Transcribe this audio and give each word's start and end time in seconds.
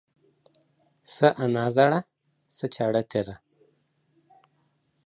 څه 1.13 1.27
انا 1.43 1.65
زړه، 1.75 1.99
څه 2.55 2.65
چاړه 2.75 3.01
تيره. 3.11 3.35